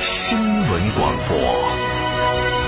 [0.00, 2.67] 新闻广播。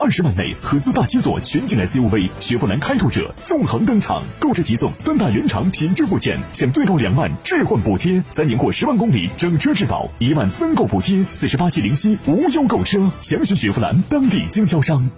[0.00, 15.10] 二十万内合资大七座全景 SUV 雪佛兰开拓者纵横登场，购置即送三大原厂品质附件，享最高两万置换补贴，三年或十万公里整车质保，一万增购补贴，四十八期零息无忧购车，详询雪佛兰当地经销商。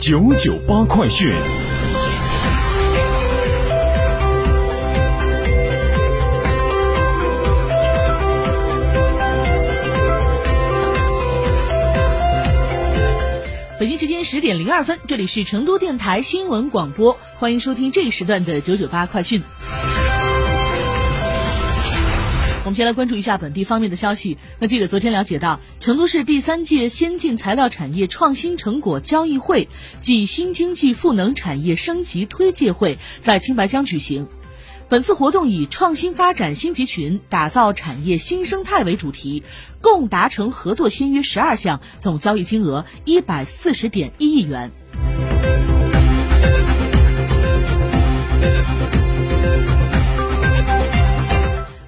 [0.00, 1.73] 九九八快讯。
[13.84, 19.42] 北京时间十点零二分，这里是成都电台新闻广播，欢迎收听这一时段的九九八快讯。
[22.64, 24.38] 我们先来关注一下本地方面的消息。
[24.58, 29.68] 那记者昨天了解到，成都市第三届先进材料产业创新成果交易会
[30.00, 34.26] 暨新经济赋能产业升级推介会在青白江举行。
[34.90, 39.42] 本次活动以“创新发展新集群，打造产业新生态”为主题，
[39.80, 44.70] 共达成合作签约十二项，总交易金额一百四十点一亿元。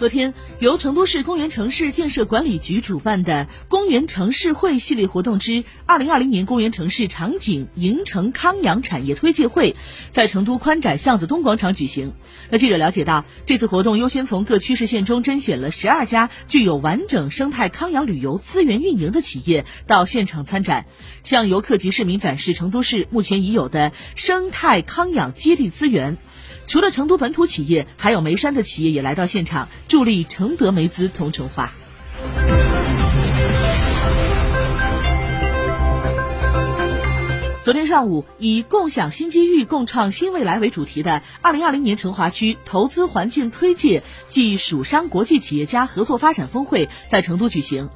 [0.00, 9.76] 昨天，由成都市公园城市建设管理局主办的“公园城市会”系列活动之二零二零年公园城市场景营城康养产业推介会，
[10.10, 12.14] 在成都宽窄巷子东广场举行。
[12.48, 20.86] 那记者了解到，这次活动优先从各区市县中甄选了十二家具有完整生态康养旅游资源运营的企业到现场参展，
[21.24, 26.16] 向游客及市民展示成都市目前已有的生态康养接地资源。
[26.70, 31.72] 除了成都本土企业，还有眉山的企业也来到现场，助力承德梅资同城化。
[37.70, 47.90] 昨天上午，以“共享新机遇，共创新未来”为主题的二零二零年成华区投资环境推介暨蜀商国际企业家合作发展峰会在成都举行。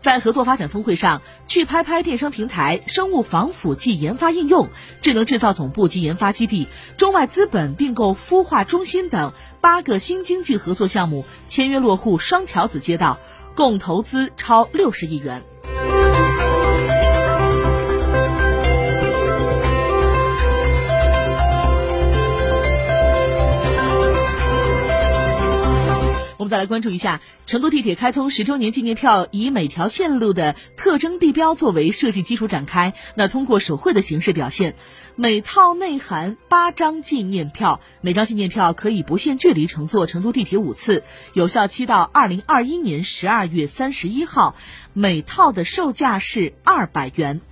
[0.00, 4.68] 在合作发展峰会上，趣拍拍电商平台、生物防腐剂研发应用、
[5.00, 13.20] 智能制造总部及研发基地、中外资本并购孵化中心等八个新经济合作项目签约落户双桥子街道，
[13.54, 15.44] 共投资超六十亿元。
[26.40, 32.94] 我们再来关注一下成都地铁开通十周年纪念票，以每条线路的特征地标作为设计基础展开。
[33.14, 34.74] 那通过手绘的形式表现，
[35.16, 41.04] 每套内含八张纪念票，每张纪念票可以不限距离乘坐成都地铁五次，
[41.34, 44.56] 有效期到二零二一年十二月三十一号，
[44.94, 47.42] 每套的售价是二百元。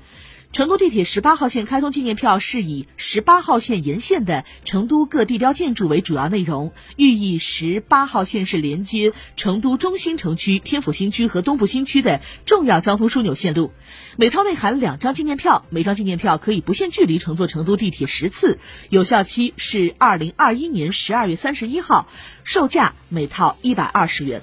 [0.50, 13.72] 成都地铁十八号线开通纪念票是以十八号线沿线的成都各地标建筑为主要内容，寓意十八号线是连接成都中心城区、天府新区和东部新区的重要交通枢纽线路。
[14.16, 18.58] 每套内含两张纪念票，每张纪念票可以不限距离乘坐成都地铁十次，
[18.88, 22.08] 有效期是二零二一年十二月三十一号，
[22.42, 24.42] 售价每套一百二十元。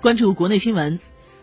[0.00, 1.00] 关注国内新闻。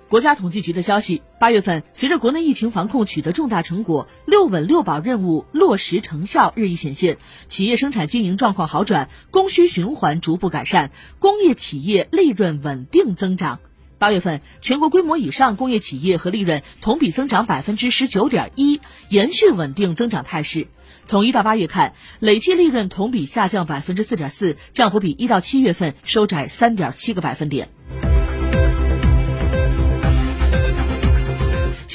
[0.07, 7.17] 国家统计局的消息，八月份随着国内疫情防控取得重大成果，六稳六保任务落实成效日益显现，
[7.49, 13.59] 企业生产经营状况好转，供需循环逐步改善，工业企业利润稳定增长。
[13.97, 18.79] 八月份，全国规模以上工业企业和利润同比增长百分之十九点一，
[19.09, 20.67] 延续稳定增长态势。
[21.05, 27.69] 从一到八月看，累计利润同比下降百分之四点四，降幅比一到七月份收窄三点七个百分点。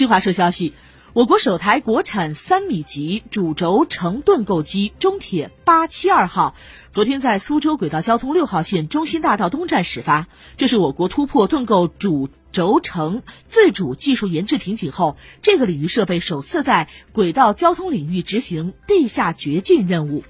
[0.00, 0.72] 新华社消息，
[1.12, 6.54] 我国首台国产三米级主轴承盾构机中铁八七二号，
[6.90, 10.26] 昨天在苏州轨道交通六号线中心大道东站始发。
[10.56, 20.24] 这是我国突破盾构主轴承自主技术研制瓶颈后，这个领域设备首次在轨道交通领域执行地下掘进任务。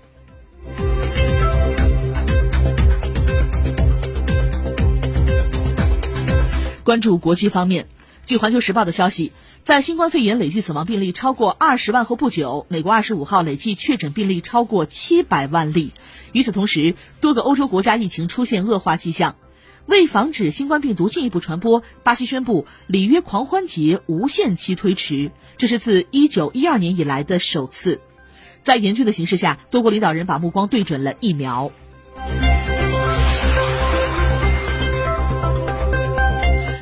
[6.82, 7.86] 关注国际方面，
[8.26, 9.30] 据环球时报的消息。
[9.62, 15.92] 在新冠肺炎累计死亡病例超过二十万后不久，美国二十五号累计确诊病例超过七百万例。
[16.32, 19.36] 与此同时，多个欧洲国家疫情出现恶化迹象。
[19.86, 28.00] 为防止新冠病毒进一步传播，巴西宣布里约狂欢节无限期推迟，这是自一九一二年以来的首次。
[28.62, 31.70] 在严峻的形势下，多国领导人把目光对准了疫苗。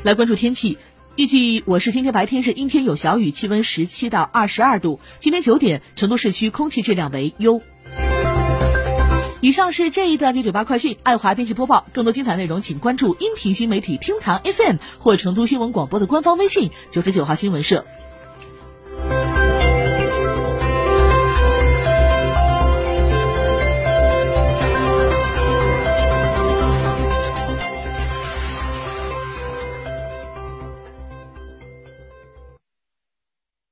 [0.05, 0.79] 来关注天气。
[1.19, 5.01] 预计我市今天白天是阴天有小雨，气温十七到二十二度。
[5.19, 7.61] 今天九点，成都市区空气质量为优。
[9.41, 11.89] 以上是这一段九九八快讯，爱华编辑播报。
[11.93, 17.85] 更多精彩内容，请关注音频新媒体厅堂 FM 或成都新闻广播的官方微信九十九号新闻社。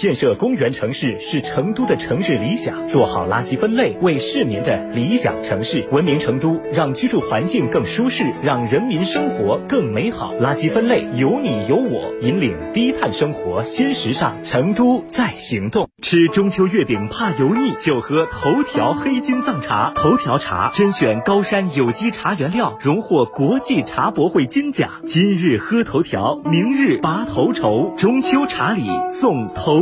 [0.00, 5.86] 建设公园城市是成都的城市理想，做好垃圾分类，为市民的理想城市。
[5.92, 10.32] 文明成都，让居住环境更舒适，让人民生活更美好。
[10.36, 14.42] 垃圾分类有你有我，引领低碳生活新时尚。
[14.42, 15.90] 成都在行动。
[16.00, 19.92] 吃中秋月饼怕油腻，就喝头条黑金藏茶。
[19.94, 24.88] 头条茶甄选高山有机茶原料，荣获国际茶博会金奖。
[25.04, 27.92] 今日喝头条，明日拔头筹。
[27.98, 29.81] 中秋茶礼送头。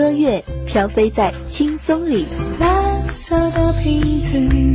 [0.00, 2.24] 歌乐飘飞在青松里。
[2.58, 2.70] 蓝
[3.10, 4.70] 色的瓶子。